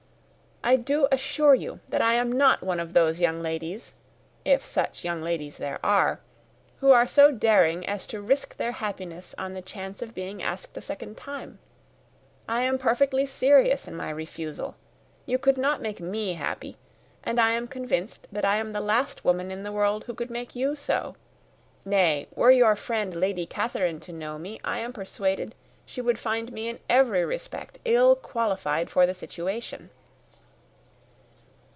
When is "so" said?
7.07-7.31, 20.75-21.15